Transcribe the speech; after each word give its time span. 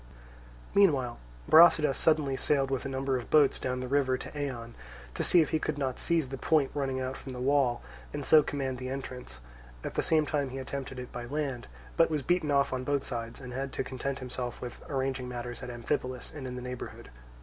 Meanwhile 0.73 1.19
Brasidas 1.47 1.95
suddenly 1.95 2.35
sailed 2.35 2.71
with 2.71 2.85
a 2.85 2.89
number 2.89 3.17
of 3.19 3.29
boats 3.29 3.59
down 3.59 3.81
the 3.81 3.87
river 3.87 4.17
to 4.17 4.31
Eion 4.31 4.73
to 5.13 5.23
see 5.23 5.43
if 5.43 5.51
he 5.51 5.59
could 5.59 5.77
not 5.77 5.99
seize 5.99 6.29
the 6.29 6.39
point 6.39 6.71
running 6.73 6.99
out 6.99 7.15
from 7.15 7.33
the 7.33 7.39
wall, 7.39 7.83
and 8.11 8.25
so 8.25 8.41
command 8.41 8.79
the 8.79 8.89
entrance; 8.89 9.39
at 9.83 9.93
the 9.93 10.01
same 10.01 10.25
time 10.25 10.49
he 10.49 10.57
attempted 10.57 10.97
it 10.97 11.11
by 11.11 11.25
land, 11.25 11.67
but 11.97 12.09
was 12.09 12.23
beaten 12.23 12.49
off 12.49 12.73
on 12.73 12.83
both 12.83 13.03
sides 13.03 13.39
and 13.39 13.53
had 13.53 13.71
to 13.73 13.83
content 13.83 14.17
himself 14.17 14.59
with 14.59 14.81
arranging 14.89 15.29
matters 15.29 15.61
at 15.61 15.69
Amphipolis 15.69 16.33
and 16.33 16.47
in 16.47 16.55
the 16.55 16.63
neighbourhood. 16.63 17.11